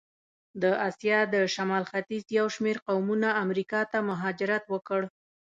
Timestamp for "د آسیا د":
0.61-1.35